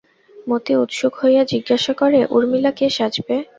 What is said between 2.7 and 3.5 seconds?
কে সাজবে?